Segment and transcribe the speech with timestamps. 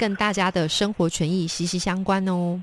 [0.00, 2.58] 跟大家的生活权益息息相关哦。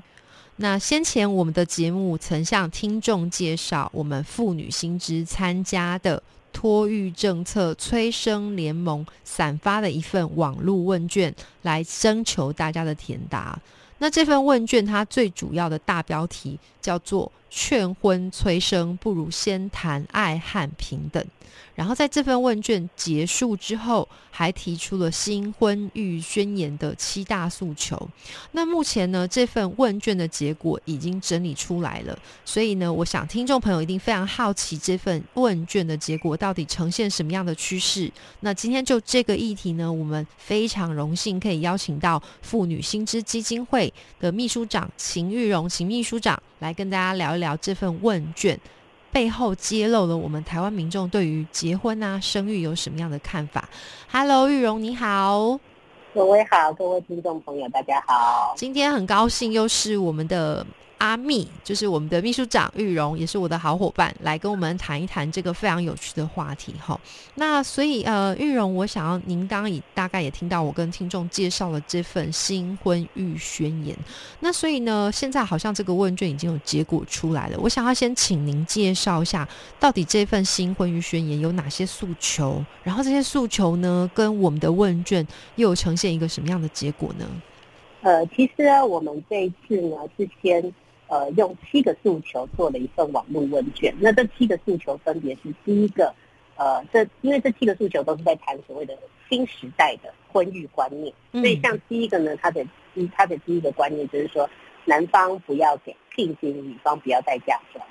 [0.56, 6.20] 那先前我们的节目曾向听众介绍，我们妇女新知参加的
[6.52, 11.32] 托育政策催生联盟散发的一份网络问卷，
[11.62, 13.56] 来征求大家的填答。
[13.98, 21.24] 那这份问卷它最主要的大标题叫做“劝婚催生不如先谈爱和平等”。
[21.74, 28.08] 然后在这份问卷结束之后，还提出了新婚育宣言的七大诉求。
[28.50, 38.10] 那目前呢，这份问卷的结果已经整理出来了，所以呢，我想听众朋友一定非常好奇这份问卷的结果到底呈现什么样的趋势。
[38.40, 43.87] 那今天就这个议题呢，我们非常荣幸可以邀请到妇女新知基金会
[44.18, 48.58] 的秘书长秦玉荣秦秘书长来跟大家聊一聊这份问卷。
[49.10, 53.68] 背后揭露了我们台湾民众对于结婚啊、生育有什么样的看法
[54.10, 55.58] ？Hello，玉荣你好，
[56.12, 60.66] 各位好，各位听众朋友大家好，今天很高兴又是我们的。
[60.98, 67.00] 阿密就是我们的秘书长玉荣，也是我的好伙伴，来跟我们谈一谈这个非常有趣的话题哈。
[67.36, 73.96] 那所以呃，玉荣，我想要您刚刚也大概也听到我跟听众介绍了这份新婚育宣言。
[74.40, 77.58] 那所以呢，现在好像这个问卷已经有结果出来了。
[77.60, 82.64] 我想要先请您介绍一下，到底这份新婚育宣言有哪些诉求？
[82.82, 85.24] 然后这些诉求呢，跟我们的问卷
[85.54, 87.24] 又有呈现一个什么样的结果呢？
[88.02, 90.74] 呃，其实我们这一次呢是先。
[91.08, 93.94] 呃，用七个诉求做了一份网络问卷。
[93.98, 96.14] 那这七个诉求分别是：第一个，
[96.56, 98.94] 呃，这因为这七个诉求都是在谈所谓的
[99.30, 102.62] 新时代的婚育观念，所以像第一个呢，他的
[102.94, 104.48] 第它的第一个观念就是说，
[104.84, 107.82] 男方不要给聘金，女方不要带嫁妆。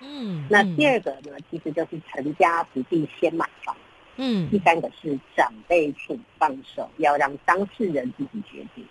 [0.00, 0.44] 嗯。
[0.50, 3.76] 那第二个呢，其实就是成家不必先买房。
[4.16, 4.50] 嗯。
[4.50, 8.84] 第三个是长辈请放手，要让当事人自己决定。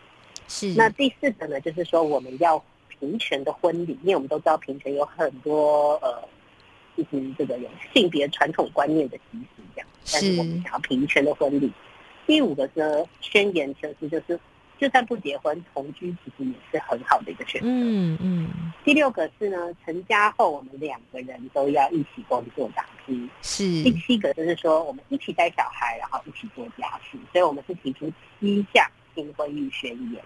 [0.47, 0.73] 是。
[0.75, 2.63] 那第四个呢，就是说我们要。
[3.03, 6.23] 平权的婚礼，因为我们都知道平权有很多呃，
[6.95, 11.69] 就是这个有性别传统观念的习俗这样，但是我们想要平权的婚礼。
[12.25, 14.39] 第五个呢，宣言其实就是，
[14.79, 17.67] 就算不结婚，同居其实也是很好的一个选择。
[17.67, 18.49] 嗯嗯。
[18.85, 23.29] 第六个是呢，成家后我们两个人都要一起工作打拼。
[23.41, 23.63] 是。
[23.83, 27.17] 第七个就是说，我们一起带小孩，然后一起做家事。
[27.33, 28.09] 所以我们是提出
[28.39, 30.23] 七项新婚育宣言。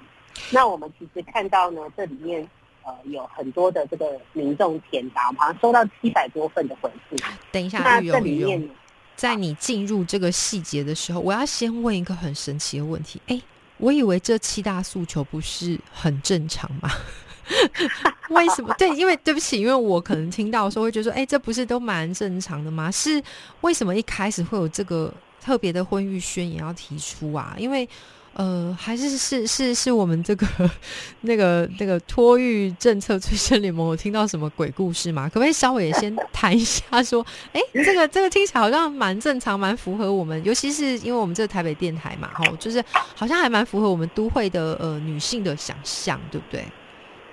[0.52, 2.48] 那我们其实看到呢，这里面。
[2.88, 7.18] 呃，有很多的这个民众填答，好像收到七百多份的回复。
[7.52, 8.70] 等一下，那这里面，
[9.14, 13.22] 在你进入这个细节的时候，我要先问一个很神奇的问题。
[13.28, 13.42] 哎，
[13.76, 16.90] 我以为这七大诉求不是很正常吗？
[18.32, 18.74] 为什么？
[18.78, 22.90] 对，因为对不起，因为我可能听到的时候会觉得说，哎，这不是都蛮正常的吗？
[22.90, 23.22] 是
[23.60, 27.54] 为什么一开始会有这个特别的婚育宣言要提出啊？
[27.58, 27.86] 因为。
[28.38, 30.46] 呃，还是是是是我们这个
[31.22, 35.28] 那个那个托育政策催生联盟，我听到什么鬼故事吗？
[35.28, 37.02] 可不可以稍微先 谈一下？
[37.02, 46.64] 说，哎，这个这个听起来好像蛮正常，蛮符合我们，尤其是因为我们这个台北电台嘛，哈，就是好像还蛮符合我们都会的呃女性的想象，对不对？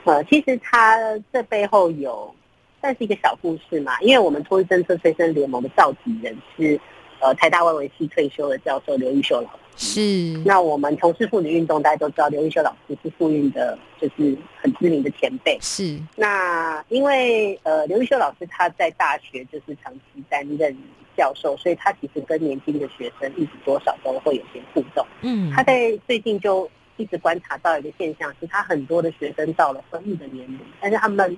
[0.05, 0.97] 呃，其实它
[1.31, 2.35] 这背后有
[2.81, 6.81] 算是一个小故事嘛，因为我们托育政策催生联盟的召集人是
[7.25, 9.59] 呃台大外文系退休的教授刘玉秀老师。
[9.77, 15.59] 是，那我们从事妇女运动，大家都知道刘玉秀老师是妇运的，就是很知名的前辈。
[15.61, 20.77] 是，那因为呃刘玉秀老师他在大学就是长期担任
[21.17, 25.05] 教授，所以他其实跟年轻的学生一直多少都会有些互动。
[25.23, 31.37] 嗯，他在最近就一直观察到一个现象，是他很多的学生到了婚育的年龄，但是他们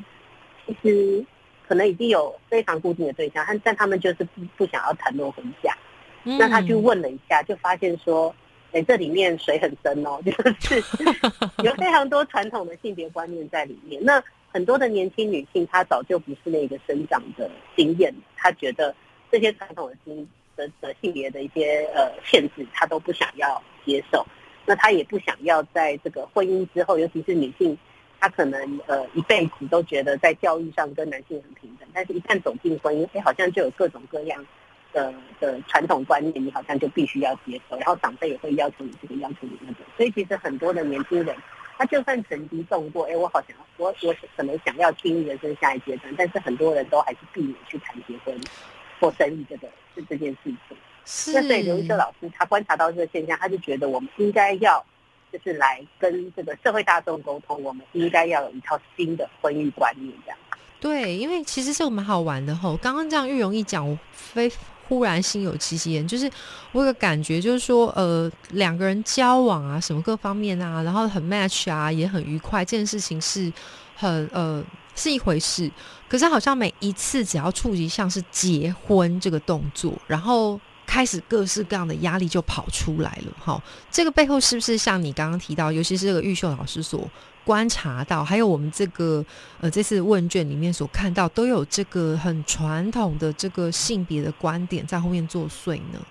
[0.67, 1.25] 其实
[1.69, 5.77] 可能已经有非常固定的对象，但但他们就是不不想要谈论婚嫁。
[6.25, 8.35] 那他就问了一下，就发现说，
[8.73, 10.83] 哎，这里面水很深哦， 就是
[11.63, 14.03] 有非常多传统的性别观念在里面。
[14.05, 18.93] 那很多的年轻女性，她早就不是那个生长的经验，她觉得
[19.31, 24.27] 这些传统的性的的性别的一些呃限制，她都不想要接受。
[24.65, 27.79] 那她也不想要在这个婚姻之后，尤其是女性，
[28.21, 34.47] 她可能呃一辈子都觉得在教育上跟男性很平等，但是一旦走进婚姻，哎，好像就有各种各样。
[34.93, 41.37] 的的传统观念，你好像就必须要接受，然后长辈也会要求你这个要求你那个，所以其实很多的年轻人
[41.77, 48.35] 他就算曾经中过，哎，我好想我我可能想要进入人生下一阶段，但是很多人都还是避免去谈结婚
[48.99, 50.77] 或生育这个这这件事情。
[51.05, 51.35] 是。
[51.35, 54.83] 那所以刘一修老师他观察到这个现象，他就觉得我们应该要
[55.32, 60.38] 就是来跟这个社会大众沟通，我们应该要有一套新的婚育观念这样。
[60.78, 62.76] 对，因为其实这个蛮好玩的吼。
[62.76, 64.50] 刚刚这样玉容一讲，我非
[64.87, 66.31] 忽然心有戚戚焉，就是
[66.70, 73.52] 我有个感觉，就是说，呃，两个人交往啊，什么各方面啊，然后很 match 啊，也很愉快，这件事情是
[73.96, 74.62] 很呃
[74.94, 75.69] 是一回事。
[76.08, 83.33] 可是好像每一次只要触及像是结婚这个动作，然后开始各式各样的压力就跑出来了。
[83.38, 87.09] 哈，这个背后是不是像你刚刚提到，尤其是这个玉秀老师所。
[87.44, 89.25] 观察到，还有我们这个
[89.61, 96.05] 呃这次问卷里面所看到，都有这个很传统的这个性别的观点在后面作祟呢。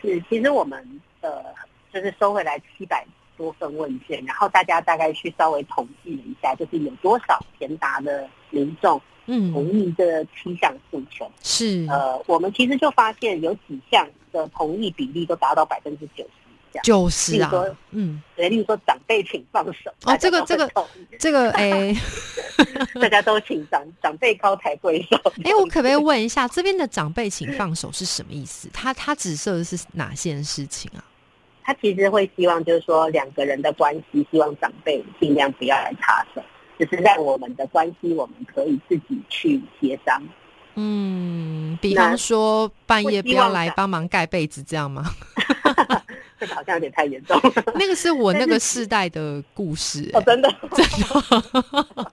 [0.00, 0.82] 是，其实我们
[1.20, 1.30] 呃
[1.92, 3.06] 就是收回来七百
[3.36, 11.30] 多份问卷，然后大家大概去稍微统计了一下，就是有多少填答的民众嗯同意这七项诉求。
[11.42, 16.30] 是，呃，我们其实就发现有几项的同意比例都达到百分之九十。
[16.82, 17.52] 就是啊，
[17.90, 20.66] 嗯，例如说长辈请放手哦，这个这个
[21.18, 21.94] 这个 哎，
[22.98, 25.18] 大家都请长长辈高抬贵手。
[25.44, 28.70] 哎，我可不可以问一下，这边的长辈请放手是什么意思？
[28.72, 31.04] 他他指涉的是哪些事情啊？
[31.62, 36.42] 他其实会希望就是说两个人的关系，希望长辈尽量不要来插手，
[36.86, 40.22] 只是让我们的关系我们可以自己去协商。
[40.74, 45.04] 嗯，比方说半夜不要来帮忙盖被子，这样吗？
[46.40, 47.38] 这个好像有点太严重。
[47.78, 52.12] 那个是我那个世代的故事哦，真的 真的。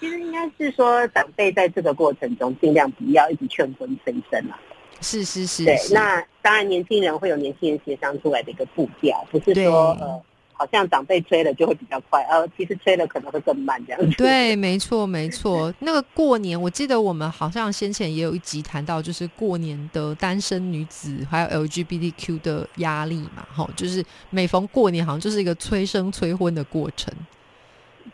[0.00, 4.58] 其实应该是说，长辈在这个过程中尽量不要一直劝婚催生啊。
[5.00, 5.64] 是是是。
[5.64, 10.22] 对，那当然年轻人会有年轻人协商出来的一个步调，不是说呃。
[10.56, 14.16] 好像长辈催了就会比较快，呃，其实催了可能会更慢这样子。
[14.16, 15.72] 对，没错，没错。
[15.80, 27.12] 那个过年，我记得我们好像先前也有一集谈到，就是过年的单身女子还有 LGBTQ 的压力嘛，哈，就是每逢过年，好像就是一个催生催婚的过程。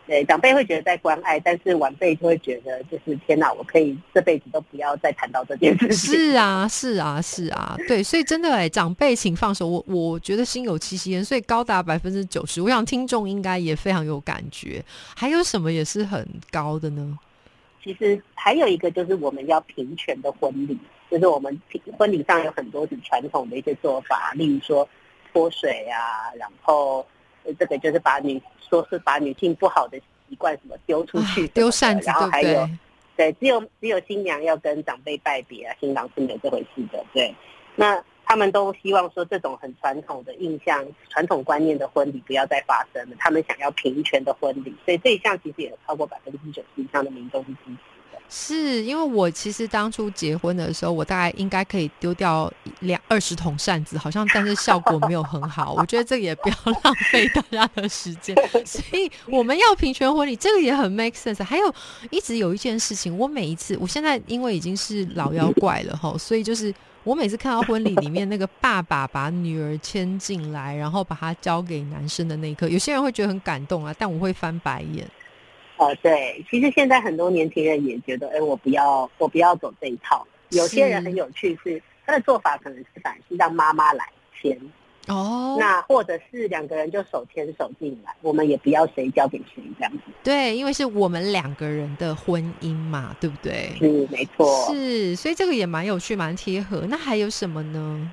[0.07, 6.13] 对，长辈会觉得在关爱，但是晚辈就会觉得就是天哪，我可以这辈子都不要再谈到这件事情。
[6.15, 14.83] 是啊，是啊，是啊，对，所以真的哎，长辈请放手，我我觉得心有戚戚焉，所以高达百分之九十，我想听众应该也非常有感觉。
[15.15, 17.17] 还有什么也是很高的呢？
[17.83, 20.77] 其实还有一个就是我们要平权的婚礼，
[21.09, 21.61] 就是我们
[21.97, 24.87] 婚礼上有很多很传统的一些做法，例如说
[25.31, 27.05] 泼水啊，然后。
[27.57, 29.97] 这个就是把女说是把女性不好的
[30.29, 32.69] 习惯什么丢出去，丢扇子，然后还有
[33.15, 37.03] 对，只有只有新娘要跟长辈拜别啊，新郎是没有这回事的。
[37.13, 37.33] 对，
[37.75, 47.90] 那他们都希望说这种很传统的印象、传统观念的婚礼不要再发生了，他们想要平权的婚礼，所以这一项其实也有超过百分之九十以上的民众是支持。
[48.33, 52.49] 是因为我其实当初结婚的时候，我大概应该可以丢掉
[52.79, 55.73] 两二十桶扇子，好像但是效果没有很好。
[55.73, 58.33] 我觉得这个也不要 浪费大家的时间，
[58.65, 61.43] 所以我们要平权婚礼，这个也很 make sense。
[61.43, 61.75] 还有
[62.09, 66.73] 一直有一件事情，我每一次，我现在因为已经是老妖怪了哈，所以就是
[67.03, 75.05] 我每次看到婚礼里面那个爸爸把女儿牵进来，然后把她交给男生的那一刻，有些人会觉得很感动啊，但我会翻白眼。
[75.81, 80.25] 哦，对，其实现在很多年轻人也觉得，哎，我不要，我不要走这一套。
[80.49, 84.05] 有些人很有趣，是他的做法可能是反是让妈妈来
[84.39, 84.55] 牵，
[85.07, 89.99] 哦，那或者是两个人就手牵手进来，我们也不要谁交给谁这样子。
[90.23, 93.71] 对，因为是我们两个人的婚姻嘛，对不对？
[93.79, 94.71] 是，没错。
[94.71, 96.85] 是，所以这个也蛮有趣，蛮贴合。
[96.87, 98.11] 那还有什么呢？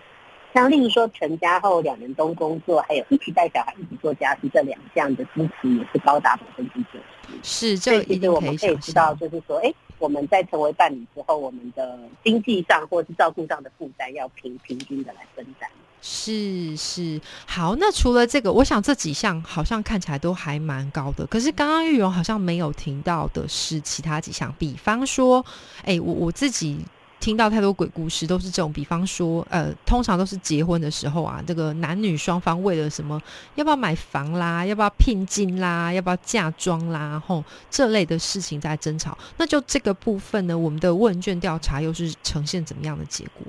[0.54, 7.38] 像例如说成家后两人都工作，还有一起带小孩、一起做家事，这两项的支持也是高达百分之九十。
[7.42, 15.68] 是，这其实我们可以知道，就是说，哎，我们在成为伴侣之后，我们的经济上或是照顾上的负担，要平平均的来分担。
[16.00, 21.26] 是是，好，那除了这个，我想这几项好像看起来都还蛮高的。
[21.26, 25.44] 可是刚刚玉荣好像没有听到的是其他几项，比方说，
[25.84, 26.78] 哎，我我自己。
[27.20, 33.20] 听到太多鬼故事，都是这种，比方说，呃，通常都是结婚的时候啊，这个男女双方为了什么，
[33.56, 39.16] 要不要买房啦，要不要聘金啦，要不要嫁妆啦，吼，这类的事情在争吵。
[39.36, 43.46] 那就这个部分呢，我们的问卷调查又是呈现怎么样的结果？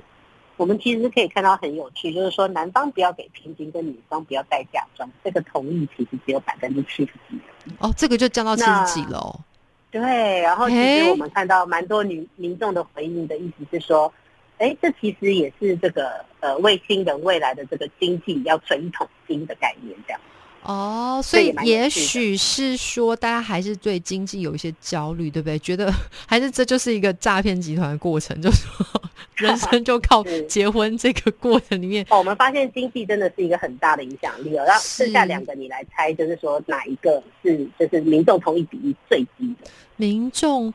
[0.56, 7.40] 我们其实可以看到很有趣，就是说男方不要给聘金，跟女方不要带嫁妆，这个同意其实只有百分之七十几。
[7.78, 9.40] 哦，这个就降到七十几了。
[9.90, 14.12] 对，然后其实我们看到蛮多女民众的回应的意思是说，
[14.58, 20.20] 哎，这其实也是这个呃为新人未来的这个经济要存一桶金的概念，这样。
[20.62, 25.58] 哦，所以也许是说，大家还是对经济有一些焦虑，对不对？
[25.58, 25.92] 觉得
[26.26, 28.66] 还是这就是一个诈骗集团的过程，就是
[29.36, 32.06] 人生就靠结婚这个过程里面。
[32.10, 34.64] 哦，我们发现经济真的是一个很大的影响力哦。
[34.66, 39.70] 然后剩下两个，你来猜，就是说哪一个是就是民众同意比例最低的？
[39.96, 40.72] 民众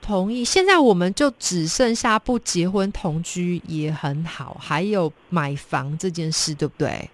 [0.00, 7.10] 同意，现在我们就只剩下不结婚同居也很好，还有买房这件事，对不对？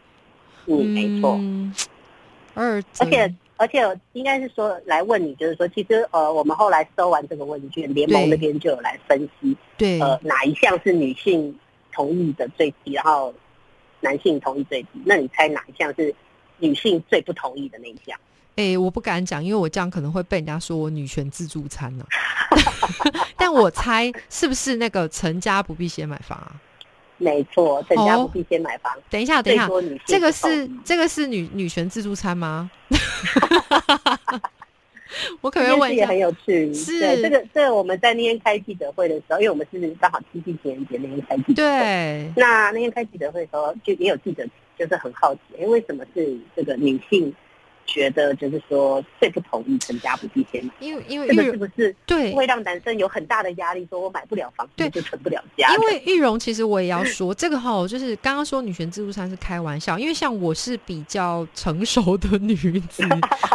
[0.67, 1.41] 嗯，没错。
[2.55, 11.57] 而且而且应该是说来问你，就是说，其实呃，我们后来收完这个问卷，联盟那边就有来分析，对，呃，哪一项是女性
[11.93, 13.33] 同意的最低，然后
[14.01, 14.89] 男性同意最低？
[15.05, 16.15] 那你猜哪一项是
[16.59, 18.19] 女性最不同意的那一项？
[18.57, 22.05] 哎，我不敢讲，因为我这样可能会被人家说我女权自助餐呢。
[23.37, 26.61] 但我猜是不是那个成家不必先买房啊？
[27.25, 28.93] 没错，成家不必先买房。
[29.09, 29.67] 等一下，等一下，
[30.05, 32.71] 这个是这个是女女权自助餐吗？
[35.41, 36.75] 我可能问也很有趣。
[36.75, 41.71] 是这个，这个我们在那天开记者会的时候，因为我们是刚好七夕情人节那天开记者会。
[41.71, 42.33] 对。
[42.37, 44.45] 那那天开记者会的时候，就也有记者
[44.79, 47.35] 就是很好奇，哎，为什么是这个女性？
[47.87, 53.87] 觉得就是说最不同意成家不必先买，因为因为这个是不是对会让男生有很大的压力？
[53.91, 55.71] 说我买不了房子就成不了家。
[55.75, 63.03] 因为玉荣，其实我也要说 这个哈，就是刚刚说女权自助餐是开玩笑，因为像我是比较成熟的女子，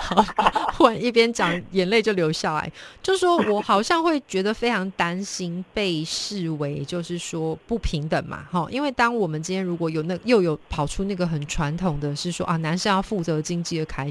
[0.78, 2.72] 忽然一边讲眼泪就流下来，
[3.02, 14.08] 就是说我好像会觉得非常担心被视为就是说不平等嘛哈，因为当我们今天如果有那又有跑出那个很传统的是说啊，男生要负责经济的开。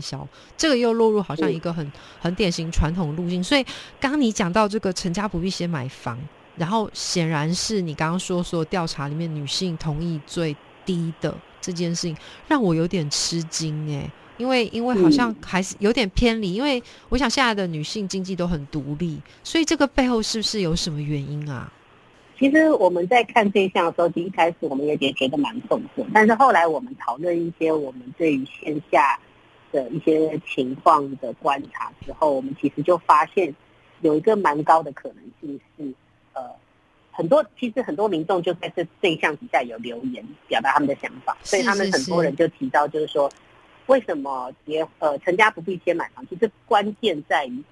[0.56, 3.64] 这个又落入好像一个很很典型传统路径，所以
[4.00, 6.18] 刚刚你讲到这个成家不必先买房，
[6.56, 21.72] 然后显然是你刚刚说说调查里面女性同意最低的这件事情，让我有点吃惊哎，因为因为好像还是有点偏离，因为我想现在的女性经济都很独立，所以这个背后是不是有什么原因啊？
[22.38, 29.18] 其实我们在看这项的时候，一开始我们也觉觉得蛮讽刺，但是后来我们讨论一些我们对于线下。
[29.72, 33.54] 的一些情况的观察之后，我们其实就发现
[34.00, 35.92] 有一个蛮高的可能性是，
[36.32, 36.42] 呃，
[37.10, 43.30] 很多其实很多民众就在这这一项底下有留言表达他们的想法，所以他们很多人就提到，就是说
[43.86, 46.26] 为什么结呃成家不必先买房？
[46.28, 47.62] 其实关键在于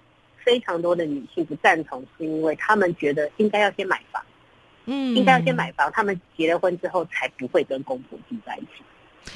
[0.45, 4.23] 非常多的女性不赞同，是因为他们觉得应该要先买房，
[4.85, 8.83] 嗯，应该要先买房，他们结了婚之后才不会跟公婆住在一起。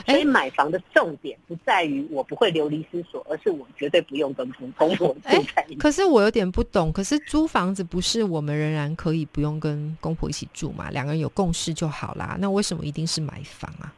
[0.07, 5.77] 所以买房的重点不在于我不会流离失所，而是我绝对不用跟公公婆住在一起。
[5.77, 10.91] 可是我有点不懂，可是租房子不是我们仍然可以不用跟公婆一起住嘛？
[10.91, 12.37] 两个人有共识就好啦。
[12.41, 13.93] 那为什么一定是买房啊？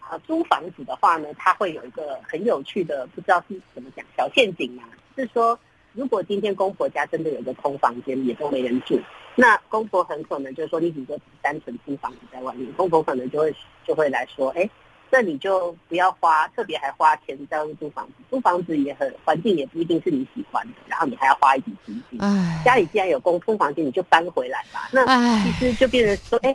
[0.00, 4.88] 啊，租房子的话呢，它会有一个很有趣的，不知道是怎么讲小陷阱啊。
[5.16, 5.58] 是说，
[5.92, 9.00] 如果今天公婆家真的有个空房间，也都没人住，
[9.34, 13.54] 那公婆很可能就是说，你比如说单纯租房子在外面，公婆可能就会
[13.86, 14.68] 就会来说，哎。
[15.10, 22.18] 那你就不要花，特别还花钱在租房子，租房子也很环境也不一定是你喜欢的，然后你还要花一笔资金。
[22.64, 24.88] 家里既然有公租房间，你就搬回来吧。
[24.92, 26.54] 那其实就变成说，哎，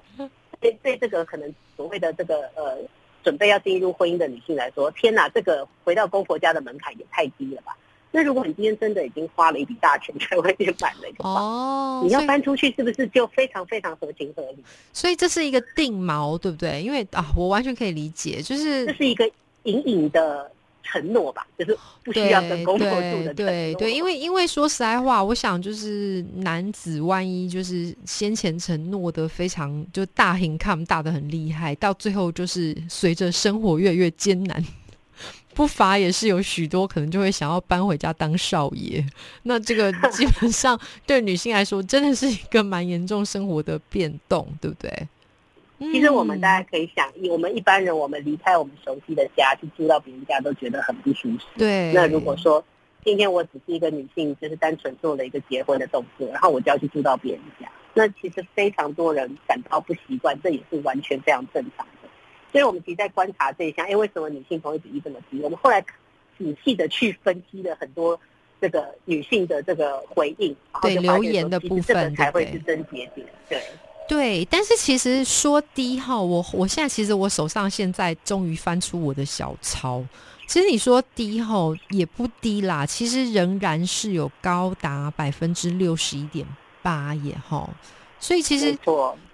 [0.60, 2.78] 对对，这个可能所谓的这个呃，
[3.24, 7.76] 准备要进入婚姻的女性来说，天哪，这个回到公婆家的门槛也太低了吧。
[8.15, 14.63] 那如果你今天真的已经花了一笔大钱在外面买了一个房，你要搬出去是不是就非常非常合情合理？
[14.93, 16.79] 所以这是一个定锚，对不对？
[16.84, 19.27] 因为啊，我完全可以理解，就是这是一个
[19.63, 20.51] 隐隐的
[20.84, 34.63] 承诺吧，就是不需要跟公婆住的对对，因为因为说实在话，我想就是男子万一就是先前承诺的非常就大看大的很厉害，到最后就是随着生活越来越艰难。
[35.56, 39.04] 不乏也是有许多可能就会想要搬回家当少爷，
[39.44, 44.92] 那这个基本上对女性来说真的是一个蛮严重生活的变动，对不对？
[45.92, 51.46] 其实我们大家可以想，我们一般人我们离开我们熟悉的家去住到别人家都觉得很不舒适。
[51.58, 51.92] 对。
[51.94, 52.64] 那如果说
[53.04, 61.86] 今天我只是一个女性，就是单纯做了一个结婚的动作，然后我就要去住到别人家，那其实非常多人感到不习惯，这也是完全非常正常。
[62.54, 65.42] 所以，我们其实在观察这一项，哎，为什么女性同意比例这么低？
[65.42, 65.82] 我们后来
[66.38, 68.18] 仔细的去分析了很多
[68.62, 73.28] 这个女性的这个回应，对留言的部分才会是真节点。
[73.50, 73.60] 对
[74.08, 80.06] 对，但是其实说低哈，我我现在其实我手上现在终于翻出我的小抄，
[80.46, 86.46] 其实你说低哈也不低啦，其实仍然是有高达百分之六十一点
[86.84, 87.68] 八耶哈。
[88.24, 88.74] 所以其实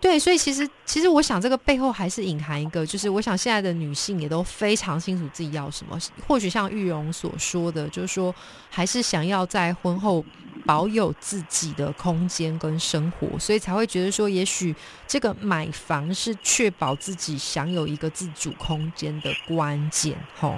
[0.01, 5.96] 对，所以其实其实我想这个背后还是隐含一个，就是我想现在的女性也都非常清楚自己要什么。
[6.27, 8.34] 或许像玉荣所说的，就是说
[8.67, 10.25] 还是想要在婚后
[10.65, 20.17] 保有自己的空间跟生活，所以才会觉得说，也许这个买房是确保自己享有一个自主空间的关键。
[20.36, 20.55] 吼，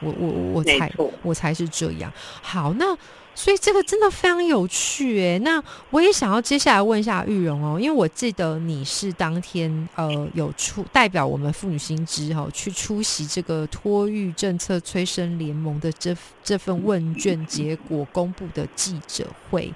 [0.00, 0.92] 我我我才
[1.22, 2.12] 我才是这样。
[2.42, 2.98] 好，那。
[3.38, 19.72] 所以这个真的非常有趣诶，那我也想要接下来问一下玉荣哦，因为我记得你是当天呃有出代表我们妇女新知哈去出席这个托育政策催生联盟的这这份问卷结果公布的记者会，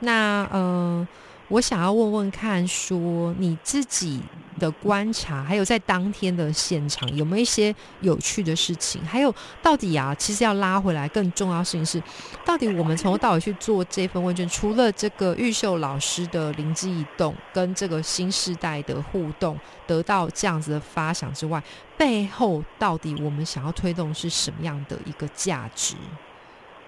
[0.00, 1.06] 那呃。
[1.48, 4.20] 我想要问问看，说你自己
[4.58, 9.00] 的观察，还有在当天的现场有没有一些有趣的事情？
[9.04, 12.02] 还有到底啊，其实要拉回来，更重要的事情是，
[12.44, 21.62] 到底我们从头到尾去做这份问卷，除了这个玉秀老师的灵机一动，跟这个新时代的互动，得到这样子的发想之外，
[21.96, 25.94] 背后到底我们想要推动是什么样的一个价值？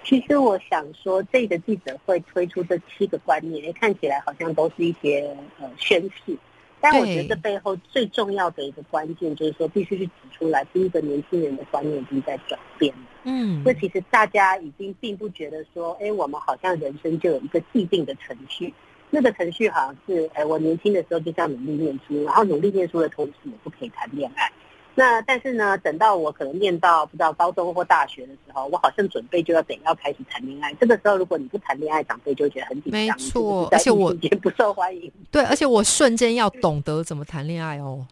[0.09, 6.35] 其实我想说，这个记者会推出这七个观念，看起来好像都是一些呃宣誓，
[6.81, 13.01] 但我觉得背后最重要的一个关键就是说，必须去指出来，第一个年轻人的观念已经在转变了。
[13.25, 18.73] 嗯，这其实大家已经并不觉得说，哎，我们好像人生就有一个既定的程序，
[19.11, 24.51] 那个程序好像是，哎，我年轻的时候就要努力念书，然后努力念书的同时也不可以谈恋爱。
[24.99, 30.75] 那但是呢，等到我可能念到不知道高中或大学的时候，我好像准备就要等要开始谈恋爱。
[30.75, 33.01] 这个时候，如果你不谈恋爱，长辈就会觉得很紧张。
[33.01, 34.13] 没错，而且我
[34.43, 35.09] 不受欢迎。
[35.31, 38.05] 对，而且我瞬间要懂得怎么谈恋爱哦。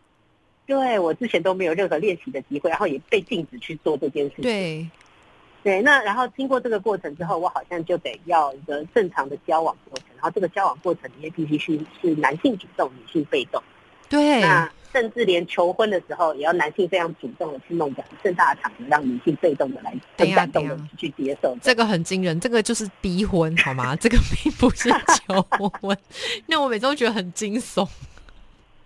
[0.64, 4.42] 对，我之前都没有任何练习的机会，然后也被禁止去做这件事情。
[4.42, 4.88] 对，
[5.64, 5.82] 对。
[5.82, 10.06] 那然后经过这个过程之后，我好像就得要一个正常的交往过程。
[10.14, 13.60] 然后这个交往过程里面必须是是男性主动，女性被动。
[14.08, 14.40] 对。
[14.40, 21.54] 那甚至连求婚的时候，也要男性非常主动的去弄个盛大的场合，让女性被动的来很感动的去接受。
[21.60, 23.94] 这个很惊人，这个就是逼婚好吗？
[24.00, 25.94] 这个并不是求婚。
[26.48, 27.86] 那我每次都觉得很惊悚。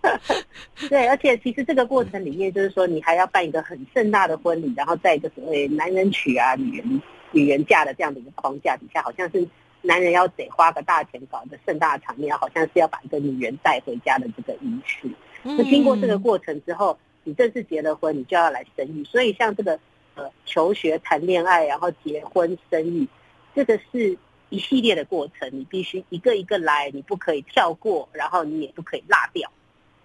[0.89, 9.47] 对，而且其实这个过程里面，就是说你还要办一个很盛大的婚礼，然后在一个所谓男人娶啊、女人女人嫁的这样的一个框架底下，好像是
[9.81, 15.07] 男人要得花个大钱搞一个盛大的场面，好像是要把一个女人带回家的这个仪式。
[15.43, 19.03] 那经过这个过程之后，你正式结了婚，你就要来生育。
[19.03, 19.79] 所以像这个
[20.15, 23.07] 呃求学、谈恋爱，然后结婚、生育，
[23.55, 24.17] 这个是
[24.49, 29.49] 一系列的过程，你必须一个一个来，你不可以跳过，然后你也不可以落掉。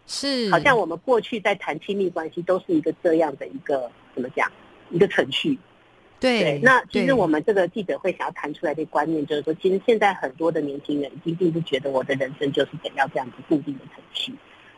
[0.07, 4.51] 是，好像我们过去在谈亲密关系，都是一个这样的一个怎么讲
[4.91, 5.59] 一个程序。
[6.19, 14.33] 对，那其实我们这个记者会想要谈出来的观念，就是说，其实现在很多的年轻人已经并不觉得我的人生就是得要这样子固定的程序。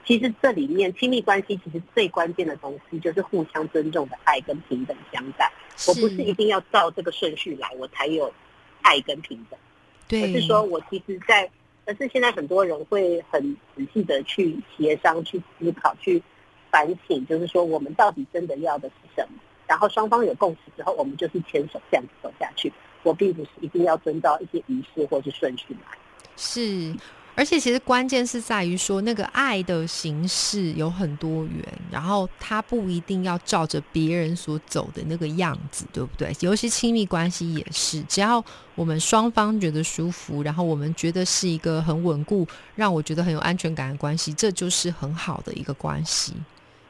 [0.09, 5.53] 其实这里面亲密关系其实最关键的东西就是互相尊重的爱跟平等相待。
[5.87, 8.33] 我不是一定要照这个顺序来，我才有
[8.81, 9.61] 爱跟平等。
[10.09, 11.49] 对，而是说我其实，在
[11.85, 16.23] 而是现在很多人会很仔细的去协商、去思考、去
[16.71, 19.39] 反省，就是说我们到底真的要的是什么？
[19.67, 22.73] 然后双方有共识之后，我们就是牵手这样子走下去。
[23.03, 25.99] 我并不是一定要遵照一些仪式或是顺序来。
[26.35, 26.95] 是。
[27.39, 36.33] 而且其实关键是在于说，那个爱的形式有很多元，然后它不一定要照着别人所走的那个样子，对不对？
[36.41, 46.33] 尤其亲密关系也是，只要我们双方觉得舒服，然后我们觉得是一个很稳固，让我觉得很有安全感的关系，这就是很好的一个关系。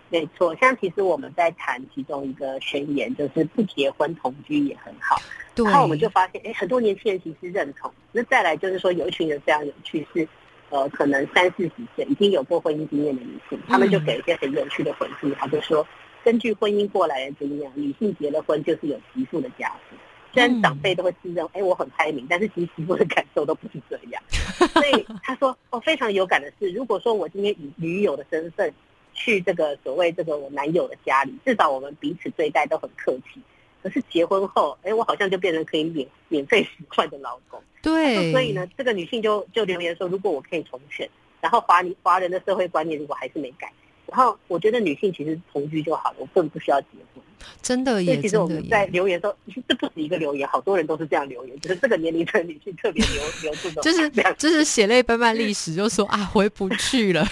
[0.09, 5.21] 没错，像其实我们在谈其中一个宣言，就是不结婚同居也很好。
[5.57, 7.93] 然后我们就发现，哎，很多年轻人其实认同。
[8.13, 10.27] 那再来就是说，有一群人非常有趣，是
[10.71, 15.31] 呃，可能三四十岁已经有过婚姻经验的女性，他们就给一些很有趣的回复。
[15.35, 15.87] 他就说，
[16.23, 19.99] 根据婚姻过来人经验，女性结了婚就是有媳妇的家庭。
[20.35, 24.23] 虽然长辈都会自认，哎，我很开明，但是其实媳妇的感受都不是这样。
[24.75, 28.71] 所以他说，我非常有感的是，如果说我今天以女友的身份
[29.15, 33.41] 去这个所谓这个我男友的家里，至少我们彼此对待都很客气。
[33.83, 37.63] 可是结婚后，哎，我好像就变成可以免免费十块的老公。
[37.81, 41.09] 对，所以呢，这个女性就就留言说，如果我可以重选，
[41.41, 43.73] 然后华华人的社会观念如果还是没改，
[44.07, 47.23] 然后我觉得女性其实同居就好了，我根本不需要结婚。
[47.63, 48.21] 真的也。
[48.21, 49.35] 其实我们在留言候，
[49.69, 57.27] 这不止一个留言，好多人都是这样留言，就是这个年龄层女性特别留 留这种，就是就是血泪斑斑历史，就说啊回不去了。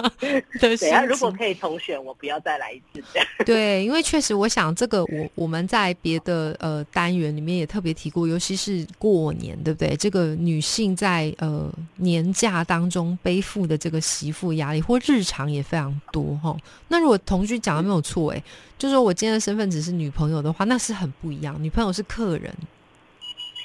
[0.60, 3.02] 对啊，如果可以重选，我不要再来一次。
[3.44, 9.96] 对，因为确实，我想这个我我们在别的呃单元里面也特别提过，尤其是过年，对不对？
[9.96, 16.56] 这个女性在呃年假当中背负的这个媳妇压力，或日常也非常多哈。
[16.88, 18.42] 那如果同居讲的没有错，哎，
[18.78, 21.56] 就说我今天的身份只是女朋友的话，那是很不一样。
[21.62, 22.54] 女朋友是客人，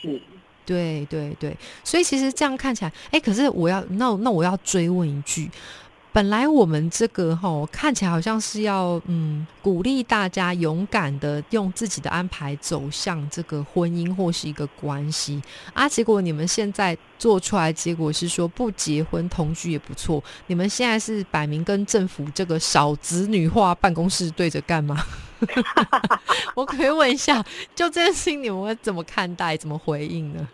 [0.01, 0.21] 是，
[0.65, 1.55] 对对对。
[1.83, 5.51] 所以其实这样看起来，哎，可是我要那那我要追问一句。
[6.13, 15.41] 本来我们这个哈看起来好像是要嗯鼓励大家勇敢的用自己的安排走向这个婚姻或是一个关系
[15.73, 25.05] 啊，结果你们现在做出来结果是说不结婚同居也不错，你们现在是摆明跟政府这个少子女化办公室对着干吗？
[26.56, 27.43] 我可以问一下，
[27.76, 30.48] 就这件事情你们会怎么看待，怎么回应呢？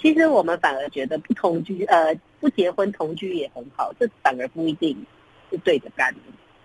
[0.00, 4.96] 其实我们反而觉得不同居，呃，不结婚同居也很好，这反而不一定
[5.50, 6.20] 是对着干的。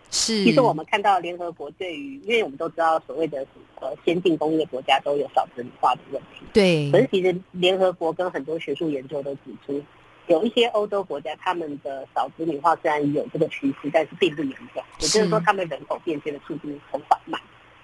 [0.10, 3.46] 是，其实我们看到联合国对于，因为我们都知道所谓的
[3.82, 6.46] 呃先进工业国家都有少子女化的问题。
[6.54, 6.90] 对。
[6.92, 9.84] 可是其实联合国跟很多学术研究都指出，
[10.28, 17.40] 有一些欧洲国家他们的少子女化虽然有这个趋势，但是并不严重，也就是说他们人口变迁的速度很缓慢。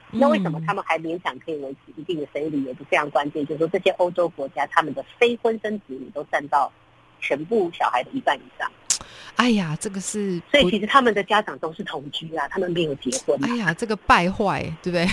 [0.10, 2.64] 那为什么他们还勉强可以维持一定的生育率？
[2.64, 6.72] 也是非常关键，就是说这些欧洲国家，他们的非婚生子女都占到
[7.20, 8.70] 全部小孩的一半以上。
[9.36, 13.38] 哎呀，这个是，所以其实他们的家长都是同居啊，他们没有结婚。
[13.44, 15.08] 哎呀，这个败坏，对不对？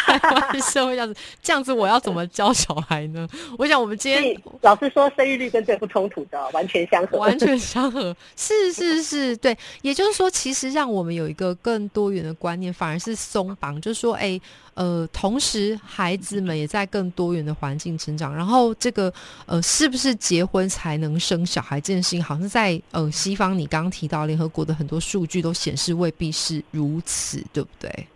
[0.60, 3.26] 社会这样子，这样子我要怎么教小孩呢？
[3.56, 8.14] 我想我们今天老师说生育率跟这不冲突的，完全相合，完全相合。
[8.36, 14.40] 是是是，对，也就是说，其实让我们有一个更多元的观念，反而是松绑，就是说，哎。
[14.74, 19.12] 呃，同时孩子们也在更多元的环境成长，然后这个
[19.44, 28.06] 呃，是不是结婚才能生小孩这件事情，好像在呃西方，你刚刚提到联合国的很多数据都显示未必是如此，对不对？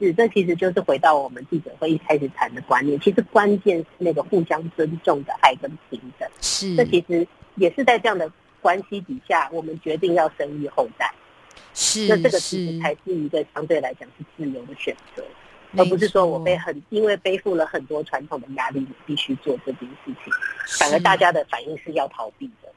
[0.00, 6.28] 是，这其实就是回到我们记者会一开始谈的观念，其实关键是那个互相尊重的爱跟平等。
[6.40, 11.14] 是，这其实也是在这样的关系底下，我们决定要生育后代。
[11.72, 15.24] 是，那这个其实才是一个相对来讲是自由的选择。
[15.78, 20.32] 而不是说我被很因为背负了很多传统的压力，必须做这件事情，
[20.78, 22.68] 反而大家的反应是要逃避的。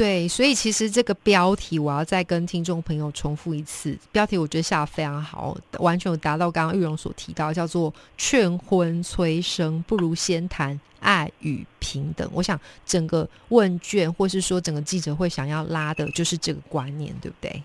[0.00, 12.26] 对，所以其实这个标题我要再跟听众朋友重复一次，标题我觉得下得非常好，完全有达到刚刚玉荣所提到，叫做“劝婚催生不如先谈爱与平等”。
[12.32, 17.62] 我想整个问卷或是说整个记者会想要拉的就是这个观念，对不对？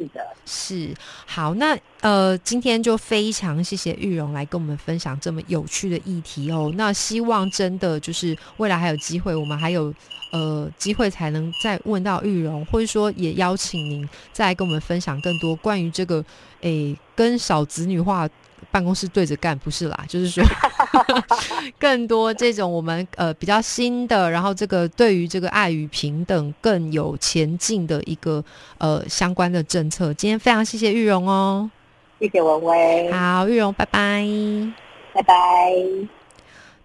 [0.00, 0.94] 是的，是
[1.26, 6.72] 好，那呃，今天就非常谢谢玉荣来跟我们分享这么有趣的议题哦。
[6.74, 9.92] 那希望真的就是未来还有机会，我们还有
[10.32, 16.24] 呃机会才能再问到玉荣，或者说也邀请您再来跟我们分享更多关于这个
[16.62, 18.28] 诶跟少子女化。
[18.70, 20.44] 办公室对着干不是啦， 就是说
[21.78, 28.44] 更多这种我们呃比较新的，然后这个对于这个爱与平等更有前进的一个
[28.78, 30.12] 呃相关的政策。
[30.14, 31.70] 今天非常谢谢玉荣哦，
[32.18, 34.24] 谢谢文威，好，玉荣，拜拜，
[35.12, 35.34] 拜拜。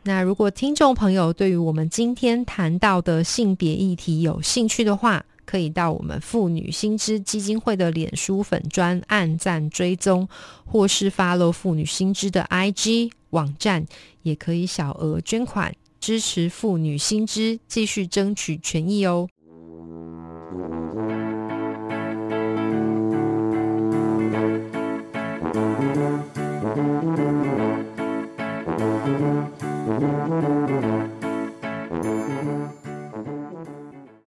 [0.04, 10.28] 那如果听众朋友对于我们今天谈到的性别议题有兴趣的话，可以到我们妇女新知基金会的脸书粉专按赞追踪，
[10.66, 13.86] 或是发露妇女新知的 IG 网站，
[14.24, 19.28] 也可以小额捐款支持妇女新知，继续争取权益哦。